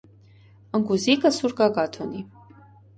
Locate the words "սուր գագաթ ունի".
1.37-2.29